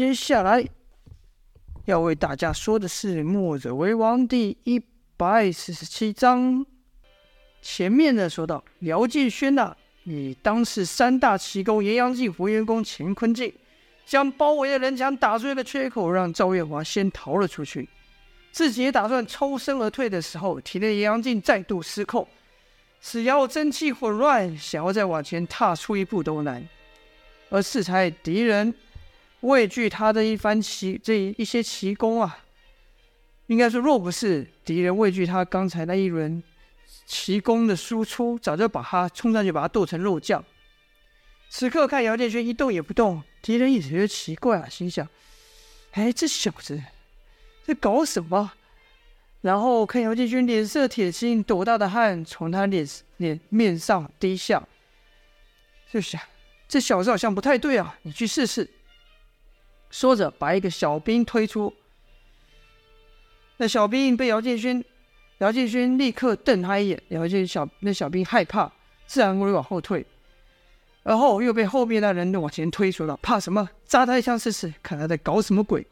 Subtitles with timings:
[0.00, 0.66] 接下来
[1.84, 4.82] 要为大家说的是《墨者为王》第一
[5.14, 6.64] 百四十七章。
[7.60, 13.52] 前面呢说到，辽建轩呐，以当时三大奇功炎阳劲、火焰功、乾坤镜，
[14.06, 17.86] 将包围的人墙打出了缺口，让赵月华先逃了出去。
[18.50, 22.26] 自己也打算抽身而退的时候，体内炎阳镜再度失控，
[23.02, 26.66] 只要真气混乱，想要再往前踏出一步都难。
[27.50, 28.72] 而适才敌人
[29.40, 32.44] 畏惧他的一番奇这一些奇功啊，
[33.46, 36.42] 应该说，若不是敌人畏惧他刚才那一轮
[37.06, 40.44] 奇功的输出，早就把他冲上去把他剁成肉酱。
[41.48, 45.08] 此刻看姚建军一动也不动，敌人也觉得奇怪啊，心想：
[45.92, 46.80] 哎，这小子
[47.64, 48.52] 在搞什么？
[49.40, 52.86] 然后看姚建军脸色铁青，多大的汗从他脸
[53.16, 54.62] 脸面上滴下，
[55.90, 56.20] 就想。
[56.68, 58.68] 这小子好像不太对啊，你去试试。
[59.90, 61.74] 说着，把一个小兵推出。
[63.56, 64.84] 那小兵被姚建勋，
[65.38, 67.02] 姚建勋立刻瞪他一眼。
[67.08, 68.72] 姚建小那小兵害怕，
[69.06, 70.06] 自然会往后退。
[71.02, 73.68] 然后又被后面那人往前推，说道：“怕什么？
[73.84, 75.86] 扎他一枪试试，看他在搞什么鬼。”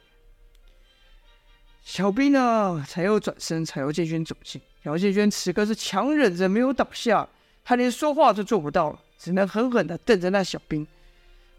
[1.83, 4.61] 小兵呢，才又转身朝姚建勋走近。
[4.83, 7.29] 姚建勋此刻是强忍着没有倒下，
[7.65, 9.01] 他连说话都做不到了。
[9.19, 10.87] 只能狠狠地瞪着那小兵。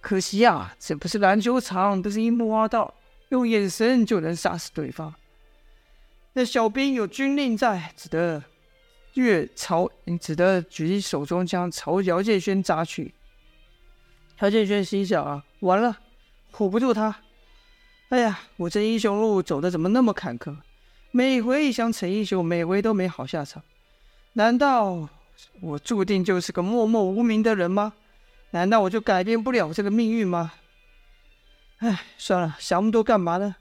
[0.01, 2.93] 可惜呀，这不是篮球场，不是樱木花道，
[3.29, 5.13] 用眼神就能杀死对方。
[6.33, 8.43] 那小兵有军令在，只得
[9.15, 9.89] 越朝，
[10.21, 13.13] 只得举起手中枪朝姚建轩扎去。
[14.39, 15.97] 姚建轩心想啊，完了，
[16.53, 17.15] 唬不住他。
[18.09, 20.55] 哎呀，我这英雄路走的怎么那么坎坷？
[21.11, 23.61] 每回想逞英雄，每回都没好下场。
[24.33, 25.09] 难道？
[25.61, 27.93] 我注定就是个默默无名的人吗？
[28.51, 30.53] 难道我就改变不了这个命运吗？
[31.77, 33.55] 唉，算了，想那么多干嘛呢？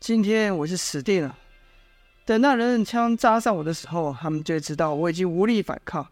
[0.00, 1.38] 今天我是死定了。
[2.24, 6.06] 等那人枪扎上我的时候，他们就知道我已经无力反抗。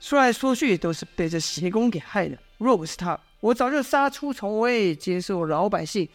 [0.00, 2.38] 说来说去，都是被这邪功给害的。
[2.58, 6.08] 若不是他，我早就杀出重围，接受老百姓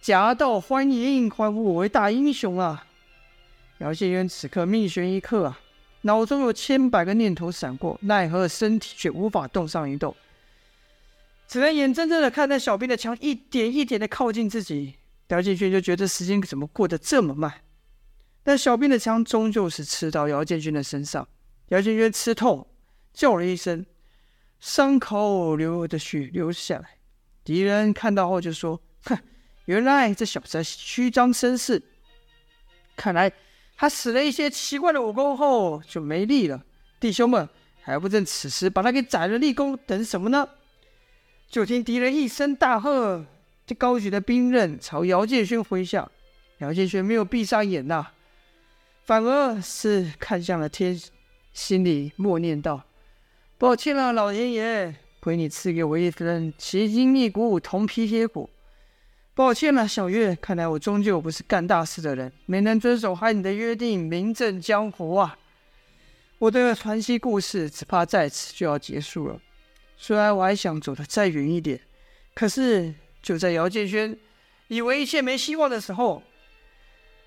[0.00, 2.84] 夹道欢迎，欢呼我为大英雄了。
[3.78, 5.60] 姚建渊此刻命悬一刻啊！
[6.02, 10.14] 脑中有千百个念头闪过，奈何身体却无法动上一动，
[11.48, 14.96] 只能眼睁睁的看着小兵的枪一点一点的靠近自己。
[15.28, 17.52] 姚建勋就觉得时间怎么过得这么慢？
[18.42, 21.26] 但小兵的枪终究是刺到姚建军的身上，
[21.68, 22.66] 姚建军吃痛，
[23.12, 23.84] 叫了一声，
[24.60, 26.98] 伤口流的血流下来。
[27.44, 29.18] 敌人看到后就说：“哼，
[29.64, 31.82] 原来这小子虚张声势，
[32.94, 33.32] 看来。”
[33.80, 36.64] 他使了一些奇怪的武功后就没力了，
[36.98, 37.48] 弟兄们
[37.80, 40.48] 还不趁此时把他给宰了立功，等什么呢？
[41.50, 43.24] 就听敌人一声大喝，
[43.66, 46.08] 就高举的兵刃朝姚建勋挥下。
[46.58, 48.08] 姚建勋没有闭上眼呐、
[49.04, 51.00] 反而是看向了天，
[51.54, 52.82] 心里默念道
[53.56, 58.50] ：“抱歉了，老爷爷，亏你赐给我一份奇筋异骨、铜皮铁骨。”
[59.34, 65.38] 抱歉了，小月，看来我终究不是干大事的人，没能遵守和你的约定，名震江湖啊！
[66.40, 69.40] 我的传奇故事只怕在此就要结束了。
[69.98, 71.78] 虽然我还想走得再远一点，
[72.32, 74.16] 可是就在姚建轩
[74.68, 76.22] 以为一切没希望的时候，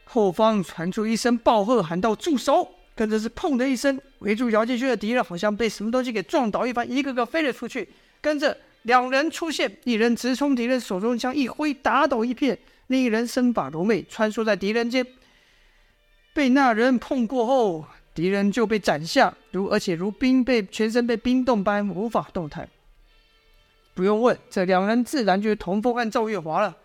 [0.06, 7.88] 后方传出一声暴喝，喊道：“住手！”跟着是“砰”的一声，围住姚建轩的敌人好像被什么东西给撞倒一般，一个个飞了出去，
[8.22, 8.58] 跟着。
[8.84, 12.56] 两人出现，一人直冲敌人手中枪一挥，打倒一片；
[12.88, 15.06] 另一人身法如魅，穿梭在敌人间。
[16.34, 22.70] 被那人碰过后，敌人就被斩下，如而且如冰被全身被冰冻般无法动弹。
[23.94, 26.78] 不用问，这两人自然就是童风和赵月华了。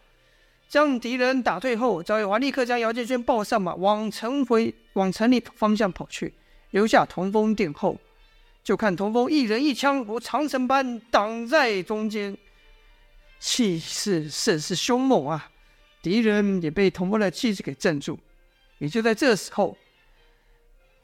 [0.69, 6.35] 将敌人打退后，赵月华立刻将姚建轩抱上马，往城回往城里方向跑去，
[6.73, 7.97] 留下童风殿后。
[8.65, 12.37] 就看童风一人一枪如长城般挡在中间，
[13.39, 15.51] 气势甚是凶猛啊！
[16.03, 18.19] 敌人也被童风的气势给镇住。
[18.79, 19.79] 也就在这时候，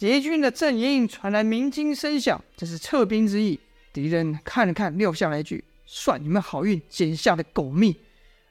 [0.03, 3.61] 敌军的阵营传来鸣金声响，这是撤兵之意。
[3.93, 7.95] 敌人看了看，撂下来一句：“算你们好运，捡下的狗命。”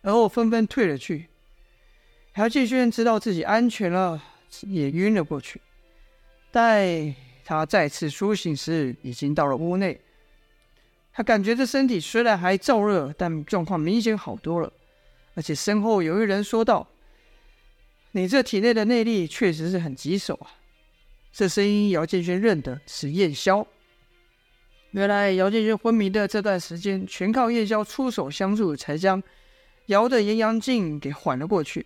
[0.02, 1.28] 而后纷纷退了去。
[2.36, 4.24] 姚继轩知道自己安全了，
[4.62, 5.60] 也晕了过去。
[6.54, 7.14] 待。
[7.44, 10.00] 他再次苏醒时，已经到了屋内。
[11.12, 14.72] 他感觉这身体虽然还燥热，但状况明显好多了。
[15.34, 16.88] 而且身后有一人说道
[18.14, 20.56] ：“你这体内的内力确实是很棘手啊。”
[21.34, 23.66] 这声音姚建轩认得是燕霄。
[24.92, 29.24] 原来姚建轩昏迷的这段时间，全靠燕霄出手相助，才将
[29.86, 31.86] 姚的炎阳镜给缓了过去。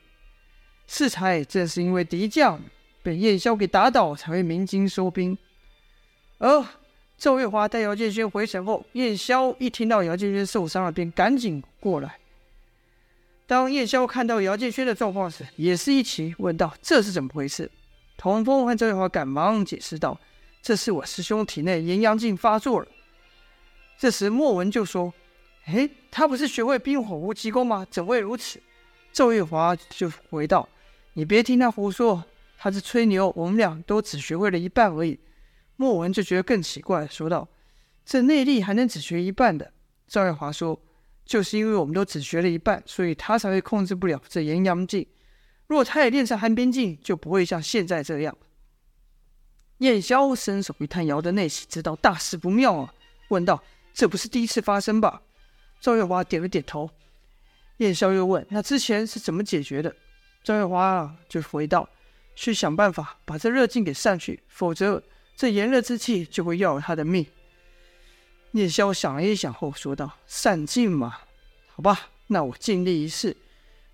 [0.87, 2.59] 适才正是因为敌将
[3.03, 5.37] 被燕萧给打倒，才会鸣金收兵。
[6.39, 6.65] 而
[7.17, 12.17] 赵月华带姚建轩回城后，燕萧一听到姚建轩受伤了，便赶紧过来。
[13.47, 17.69] 当燕萧看到姚建轩的状况时，也是一起问道：“这是怎么回事？”
[18.25, 20.19] 童风和赵月华赶忙解释道
[20.59, 22.87] ：“这是我师兄体内炎阳劲发作了。”
[23.99, 25.13] 这时莫文就说
[25.65, 27.85] ：“哎，他不是学会冰火无极功吗？
[27.91, 28.59] 怎会如此？”
[29.13, 30.67] 赵月华就回道
[31.13, 32.25] ：“你别听他胡说，
[32.57, 33.31] 他是吹牛。
[33.35, 35.19] 我们俩都只学会了一半而已。”
[35.77, 37.47] 莫文就觉得更奇怪，说道
[38.03, 39.71] ：“这内力还能只学一半的？”
[40.09, 40.81] 赵月华说
[41.23, 45.05] ：“就是因为我们都只学了一半，所以他才会控制不了这炎阳劲。
[45.67, 48.37] 如果他也练成寒冰劲，就不会像现在这样。”
[49.79, 52.93] 燕萧伸手一探姚的内息，知道大事不妙啊，
[53.29, 53.61] 问道
[53.93, 55.21] ：“这不是第一次发生吧？”
[55.81, 56.89] 赵月华点了点头。
[57.77, 59.93] 燕萧又问：“那之前是怎么解决的？”
[60.43, 61.89] 赵月华就回道
[62.35, 65.03] ：“去想办法把这热劲给散去，否则……”
[65.35, 67.25] 这炎热之气就会要了他的命。
[68.53, 71.17] 燕萧想了一想后说道：“散劲嘛，
[71.73, 73.35] 好吧，那我尽力一试。”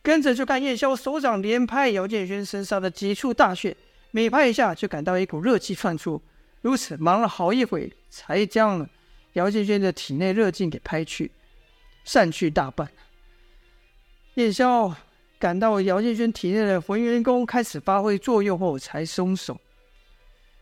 [0.03, 3.75] 跟着就看叶萧手掌连拍姚建轩身上的几处大穴，
[4.11, 6.21] 每拍一下就感到一股热气窜出。
[6.61, 8.87] 如此忙了好一会，才将
[9.33, 11.31] 姚建轩的体内热劲给拍去，
[12.03, 12.89] 散去大半。
[14.35, 14.95] 叶萧
[15.39, 19.59] 感到姚建轩体内的浑元功开始发挥作用后，才松手。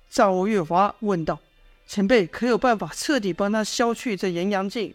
[0.10, 1.40] 赵月华问道
[1.86, 4.94] ：“前辈可有办法彻底帮他消去这炎阳劲？”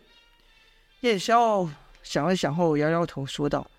[1.01, 1.69] 叶萧
[2.03, 3.71] 想了想后摇摇头说道：“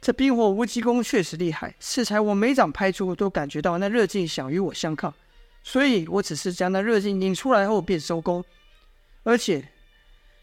[0.00, 5.12] 这冰火无极功确实厉害，适才我每掌拍出都感觉到那热劲想与我相抗，
[5.62, 8.42] 所以我只是将那热劲引出来后便收功。
[9.22, 9.68] 而且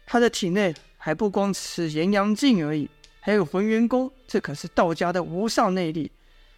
[0.06, 2.88] 他的体内还不光是炎阳劲而已，
[3.18, 6.10] 还有浑元功，这可是道家的无上内力。”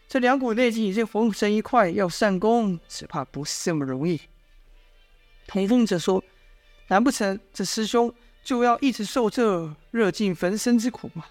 [0.06, 4.20] 这两股内劲已经混成一块，要散功，只怕不是这么容易。
[5.46, 6.23] 童风则说
[6.88, 8.12] ：“难不成这师兄
[8.43, 11.25] 就要一直受这热劲焚身之苦吗？”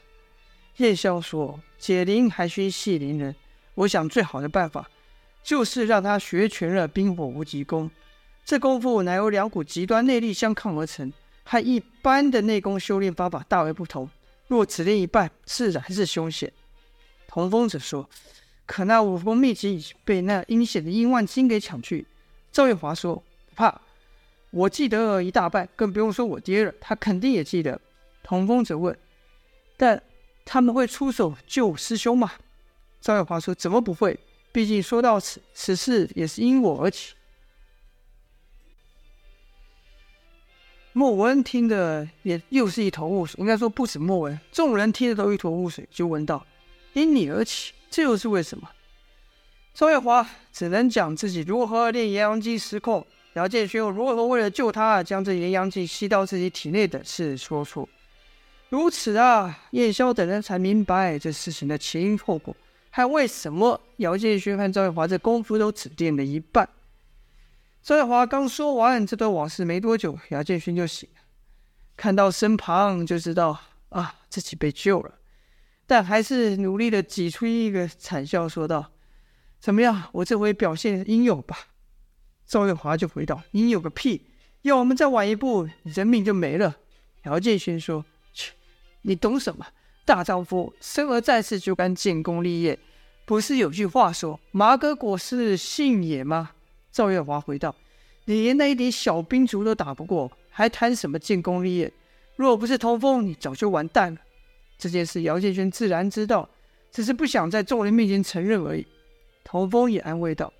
[0.79, 3.35] 叶萧说：“解铃还须系铃人，
[3.75, 4.89] 我想最好的办法
[5.43, 7.91] 就是让他学全了冰火无极功。
[8.45, 11.11] 这功夫乃由两股极端内力相抗而成，
[11.43, 14.09] 和一般的内功修炼方法大为不同。
[14.47, 16.51] 若只练一半，自然是凶险。”
[17.27, 18.09] 童风则说。
[18.65, 22.05] 可那武功秘籍已被那阴险的阴万金给抢去。
[22.51, 23.15] 赵月华说
[23.49, 23.81] ：“不怕，
[24.51, 27.81] 我记得一大半，更不用说我爹了，他肯定也记得。”
[28.21, 28.95] 童风则问
[29.75, 29.99] ：“但
[30.51, 32.31] 他们会出手救师兄吗？”
[32.99, 34.19] 赵月华说：“怎么不会？
[34.51, 37.13] 毕竟说到此，此事也是因我而起。”
[40.91, 46.43] 莫文听的也又是一头雾水，应该说不止莫文，众人听得都一头雾水，就问道
[46.93, 48.67] ：“因你而起？”这又是为什么？
[49.75, 57.87] 赵月华只能讲自己如何练炎阳劲失控，姚建勋又如何为了救他将这炎阳劲吸到自己体内的事说出。
[58.69, 62.55] 如此啊，燕萧等人才明白这事情的前因后果，
[62.91, 66.69] 还为什么姚建勋和赵月华这功夫都只练了一半。
[67.81, 71.21] 赵月华刚说完这段往事没多久，姚建勋就醒了，
[71.97, 75.15] 看到身旁就知道啊，自己被救了。
[75.87, 78.91] 但还是努力的挤出一个惨笑，说道
[79.59, 80.09] ：“怎么样？
[80.11, 81.57] 我这回表现应有吧？”
[82.45, 84.27] 赵月华就回道：“应有个屁！
[84.61, 86.77] 要我们再晚一步，人命就没了。”
[87.25, 88.05] 姚建勋说：“，
[89.01, 89.65] 你懂什么？
[90.05, 92.79] 大丈夫生而在世就该建功立业，
[93.25, 96.51] 不是有句话说‘麻革裹尸信也’吗？”
[96.91, 97.75] 赵月华回道
[98.25, 101.93] ：“你连那一点小兵卒都打不过，还谈什么建功立业？
[102.35, 104.19] 若不是童风，你早就完蛋了。”
[104.79, 106.49] 这件事，姚建轩自然知道，
[106.91, 108.87] 只是不想在众人面前承认而已。
[109.43, 110.51] 童风也安慰道：“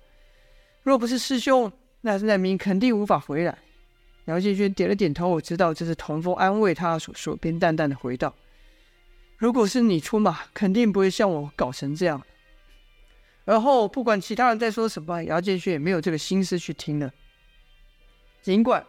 [0.84, 3.58] 若不是师兄，那难民肯定无法回来。”
[4.26, 8.34] 姚建轩点了点头，我知道这是童风安慰他所说，便淡淡的回道
[9.38, 12.22] ：“如果是你出马，肯定不会像我搞成这样。”
[13.46, 17.12] 而后不管其他人在说什么，姚建轩也没有这个心思去听了。
[18.42, 18.84] 尽管。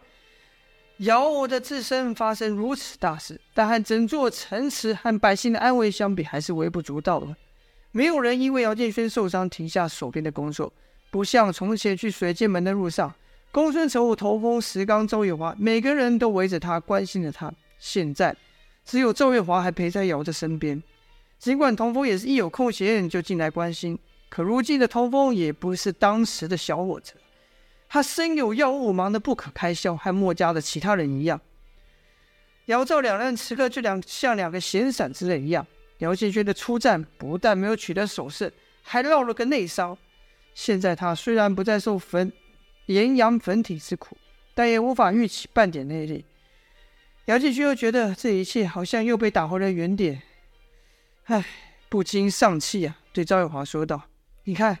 [0.98, 7.34] 姚的自身发生如此大事，但和整座城池和百姓的安危相比，还是微不足道的。
[7.90, 10.72] 没有人因为姚建轩受伤停下手边的工作，
[11.10, 13.12] 不像从前去水剑门的路上，
[13.52, 17.52] 公孙丑、童风、石刚、赵月华，每个人都围着他，关心着他。
[17.78, 18.34] 现在
[18.82, 20.82] 只有赵月华还陪在姚的身边，
[21.38, 23.98] 尽管童风也是一有空闲就进来关心，
[24.30, 27.12] 可如今的童风也不是当时的小伙子。
[27.90, 31.38] 他身有要务，忙得不可开交，和墨家的其他人一样。
[32.66, 35.66] 姚赵两人此刻就两像两个闲散之人一样，
[35.98, 39.98] 姚建轩的出战不但没有取得首胜，还落了个内伤。
[40.54, 42.32] 现在他虽然不再受粉
[42.92, 44.16] 炎阳粉体之苦，
[44.54, 46.24] 但也无法预起半点内力。
[47.26, 50.22] 姚建轩又觉得这一切好像又被打回了原点，
[51.24, 51.44] 唉，
[51.88, 54.02] 不禁丧气啊，对赵月华说道
[54.44, 54.78] ：“你看，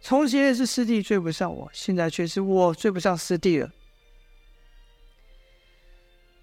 [0.00, 3.70] 从前是师弟追不上我，现在却是我追不上师弟了。”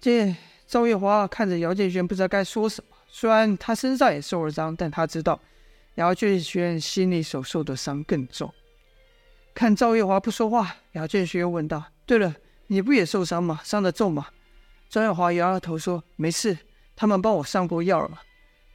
[0.00, 2.96] 这赵月华看着姚建轩，不知道该说什么。
[3.08, 5.40] 虽然他身上也受了伤，但他知道
[5.94, 8.52] 姚建轩心里所受的伤更重。
[9.54, 12.34] 看赵月华不说话，姚建勋又问道：“对了，
[12.66, 13.60] 你不也受伤吗？
[13.62, 14.26] 伤得重吗？”
[14.90, 16.58] 赵月华摇摇头说：“没事，
[16.96, 18.20] 他们帮我上过药了。”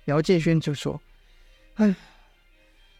[0.05, 1.01] 姚建轩就说
[1.75, 1.93] ：“哎，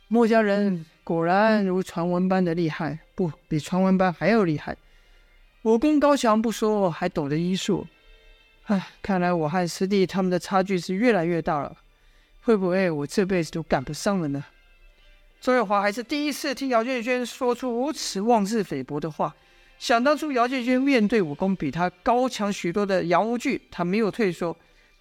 [0.10, 4.76] 墨家人果然如传闻般的厉害，不比传闻般还要厉害。
[5.64, 7.88] 武功高强不说，还懂得医术。
[8.66, 11.78] 哎，看来我和师弟他们的差距是越来越大了。
[12.42, 14.44] 会不会我这辈子都赶不上了呢？”
[15.42, 19.34] 赵月华还是第一次听姚建轩说出如此妄自菲薄的话。
[19.78, 24.54] 想当初，姚建轩面对武功比他高强许多的杨无惧，他没有退缩；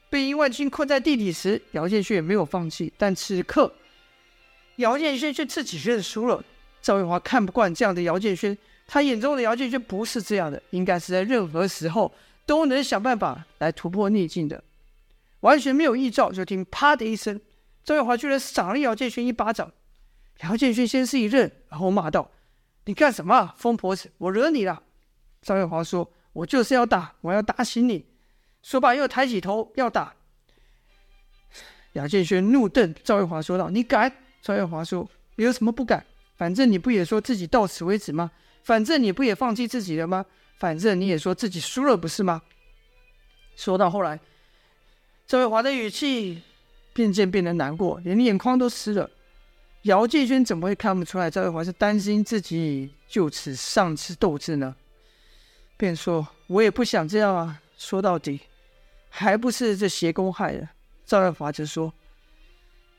[0.08, 2.92] 被殷万金困在地底时，姚建轩也没有放弃。
[2.96, 3.74] 但此刻，
[4.76, 6.44] 姚建轩却自己认输了。
[6.80, 12.14] 赵月华看不惯这样的姚建轩，他眼中的姚建轩不是这样的，应该是在任何时候
[12.46, 14.62] 都能想办法来突破逆境的。
[15.40, 17.40] 完全没有预兆，就听“啪”的一声，
[17.82, 19.72] 赵月华居然赏了姚建轩一巴掌。
[20.42, 22.30] 姚建轩先是一愣，然后骂道。
[22.84, 24.10] 你干什么，疯婆子！
[24.18, 24.82] 我惹你了。
[25.42, 28.06] 赵月华说：“我就是要打，我要打醒你。”
[28.62, 30.14] 说罢又抬起头要打。
[31.92, 36.06] 姚建轩怒瞪赵月华说道：“你敢？”赵月华说：“你有什么不敢？
[36.36, 38.30] 反正你不也说自己到此为止吗？
[38.62, 40.24] 反正你不也放弃自己了吗？
[40.58, 42.42] 反正你也说自己输了，不是吗？”
[43.54, 44.18] 说到后来，
[45.26, 46.42] 赵月华的语气
[46.94, 49.10] 渐渐变得难过，连眼眶都湿了。
[49.82, 54.74] 姚建轩怎么会看不出来赵月华是担心自己就此丧失斗志呢？
[55.76, 57.60] 便说：“我也不想这样啊。
[57.78, 58.40] 说到底，
[59.08, 60.68] 还不是这邪功害的。”
[61.06, 61.92] 赵月华则说：“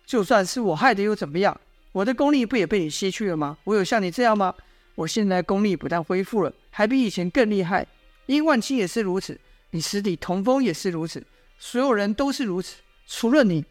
[0.07, 1.59] 就算是我害的又怎么样？
[1.91, 3.57] 我的功力不也被你吸去了吗？
[3.65, 4.55] 我有像你这样吗？
[4.95, 7.85] 我现在功力不但恢复了，还比以前更厉害。
[8.25, 9.39] 殷万青也是如此，
[9.71, 11.21] 你师弟童风也是如此，
[11.57, 13.65] 所有人都是如此，除了你。”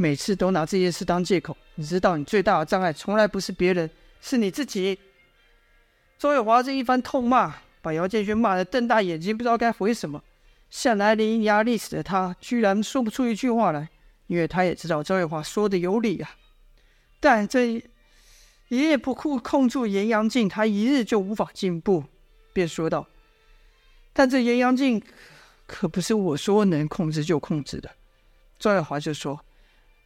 [0.00, 3.90] 每次都拿这件事当借口，你知道你最大的障碍从来不是别人，
[4.22, 4.98] 是你自己。
[6.18, 10.24] 周月华这一番痛骂，把姚建轩骂得瞪大眼睛，不知道该回什么。
[10.70, 13.90] 向来伶牙俐齿的他，居然说不出一句话来，
[14.26, 16.30] 因为他也知道周月华说的有理啊。
[17.20, 17.82] 但这一
[18.78, 22.04] 夜不控控住炎阳劲，他一日就无法进步。
[22.54, 23.06] 便说道
[24.14, 25.02] ：“但这炎阳劲
[25.66, 27.90] 可不是我说能控制就控制的。”
[28.58, 29.38] 周月华就说。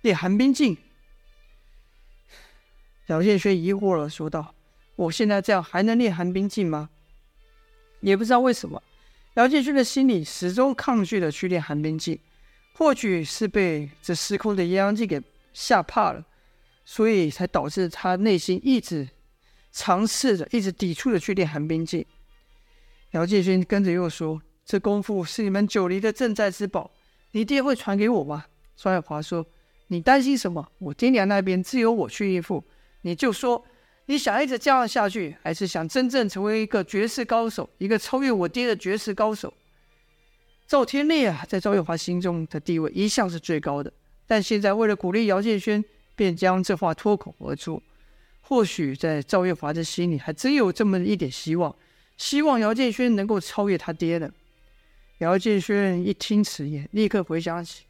[0.04, 0.76] 练寒冰劲，
[3.06, 4.54] 姚建勋疑惑了，说道
[4.96, 6.90] ：“我现在这样还能练寒冰劲吗？”
[8.00, 8.82] 也不知道为什么，
[9.36, 12.20] 姚建勋的心里始终抗拒的去练寒冰劲，
[12.74, 15.22] 或许是被这失控的阴阳镜给
[15.54, 16.22] 吓怕了，
[16.84, 19.08] 所以才导致他内心一直
[19.72, 22.04] 尝试着、一直抵触的去练寒冰劲。
[23.12, 26.90] 姚建勋跟着又说：“这功夫是你们九黎的镇寨之宝，
[27.30, 28.44] 你爹会传给我吗？”
[28.76, 29.46] 庄月华说。
[29.88, 30.66] 你担心什么？
[30.78, 32.64] 我爹娘那边自有我去应付。
[33.02, 33.62] 你就说，
[34.06, 39.52] 你想一直这样下去，还是想真正成为一个绝世高手，一个超越我爹的绝世高手？
[40.66, 43.92] 赵天烈啊，在赵月华心中的地位一向是最高的，
[44.26, 45.84] 但现在为了鼓励姚建轩，
[46.16, 47.82] 便将这话脱口而出。
[48.40, 51.74] 或许在赵月华的心里，还真有这么一点希望，
[52.16, 54.32] 希望姚建轩能够超越他爹的。
[55.18, 57.84] 姚建轩一听此言，立刻回想起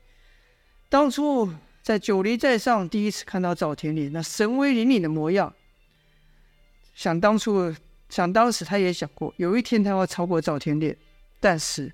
[0.88, 1.48] 当初。
[1.84, 5.54] 在九黎寨上，第一次看到赵天烈那神威凛凛的模样。
[6.94, 7.74] 想当初，
[8.08, 10.96] 想当时，他也想过有一天他要超过赵天烈，
[11.38, 11.92] 但是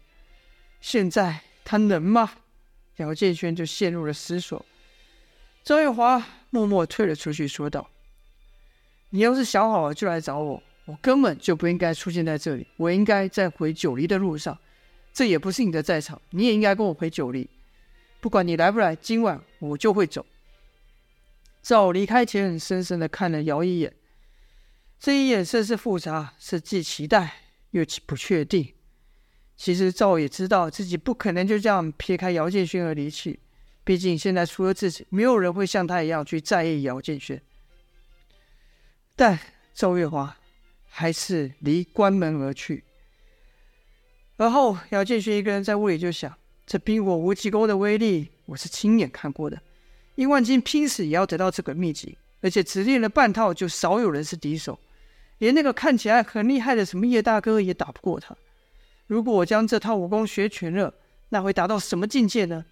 [0.80, 2.30] 现在他能吗？
[2.98, 4.64] 姚建轩就陷入了思索。
[5.64, 7.90] 赵月华默默退了出去，说道
[9.10, 10.62] ：“你要是想好了，就来找我。
[10.84, 14.56] 我根本就不应该出现在这里，我应该在回九黎的路上。
[15.12, 17.50] 这也不是你的战场，你也应该跟我回九黎。”
[18.20, 20.26] 不管你来不来，今晚我就会走。
[21.62, 23.94] 赵离开前，深深的看了姚一眼，
[24.98, 27.34] 这一眼甚是复杂，是既期待
[27.70, 28.74] 又不确定。
[29.56, 33.38] 其实赵也知道自己不可能就这样撇开姚建勋而离去，
[33.84, 37.38] 毕竟现在除了自己，没有人会像他一样去在意姚建勋。
[39.14, 39.38] 但
[39.74, 40.34] 赵月华
[40.88, 42.84] 还是离关门而去，
[44.38, 46.34] 而后姚建勋一个人在屋里就想。
[46.66, 49.60] 这冰火无极功的威力，我是亲眼看过的。
[50.16, 54.76] 殷万金拼死也要得到这个秘籍，而且只练了半套，就少有人是敌手，
[55.38, 58.36] 连那个看起来很厉害的什么叶大哥也打不过他。
[59.06, 60.92] 如果我将这套武功学全了，
[61.28, 62.64] 那会达到什么境界呢？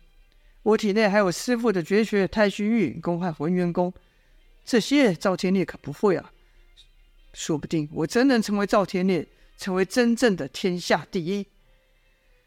[0.64, 3.94] 我体内还有师父的绝学太虚运元功和浑元功，
[4.64, 6.32] 这些赵天烈可不会啊。
[7.32, 9.24] 说不定我真能成为赵天烈，
[9.56, 11.46] 成为真正的天下第一。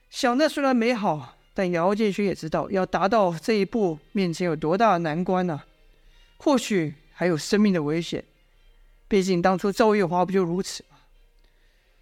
[0.09, 1.37] 想的虽然美好。
[1.53, 5.61] 但姚建勋也知道，要达到这一步，面前有多大的难关呢、
[6.37, 8.23] 或许还有生命的危险。
[9.07, 10.97] 毕竟当初赵月华不就如此吗？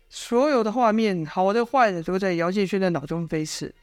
[0.07, 3.73] 所有的画面，好的坏的，都在姚建勋的脑中飞驰。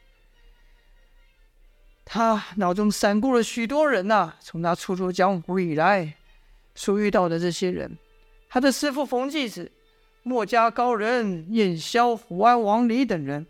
[2.05, 6.15] 他脑中闪过了许多人呐、从他初出江湖以来
[6.77, 7.99] 所遇到的这些人，
[8.49, 9.73] 他的师父冯继子、
[10.23, 13.45] 墨家高人燕萧、胡安、王离等人。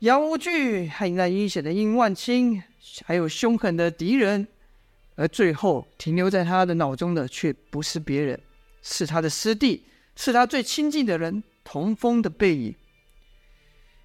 [0.00, 2.62] 杨无惧，还有那阴险的殷万清，
[3.04, 4.48] 还有凶狠的敌人，
[5.14, 8.40] 而最后停留在他的脑中的，却不是别人，
[8.80, 9.84] 是他的师弟，
[10.16, 12.74] 是他最亲近的人童风的背影。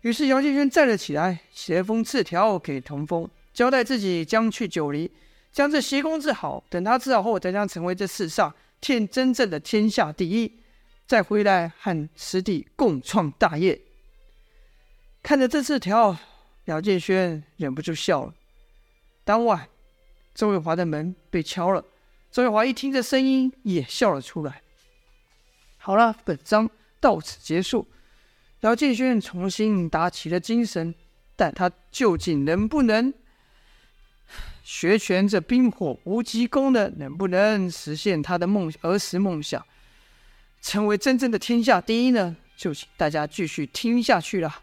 [0.01, 5.09] 于是姚建轩站了起来，写了封字条给童风，交代自己将去九黎，
[5.53, 6.61] 将这邪功治好。
[6.69, 10.59] 等他治好后，再将成为这世上天真正的天下第一，
[11.07, 13.79] 再回来和师弟共创大业。
[15.25, 16.15] 看着这字条，
[16.65, 18.33] 姚建轩忍不住笑了。
[19.23, 19.67] 当晚，
[20.35, 21.83] 周月华的门被敲了。
[22.29, 24.61] 周月华一听这声音，也笑了出来。
[25.77, 27.87] 好了，本章到此结束。
[28.59, 30.93] 姚建轩重新打起了精神，
[31.35, 33.11] 但他究竟能不能
[34.63, 36.87] 学全这冰火无极功呢？
[36.97, 39.65] 能不能实现他的梦儿时梦想，
[40.61, 42.37] 成为真正的天下第一呢？
[42.55, 44.61] 就请大家继续听下去了。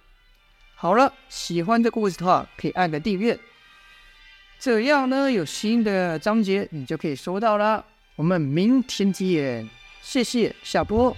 [0.82, 3.38] 好了，喜欢这故事的话，可以按个订阅，
[4.58, 7.84] 这样呢，有新的章节你就可以收到了。
[8.16, 9.70] 我们明天见，
[10.02, 11.16] 谢谢，下播。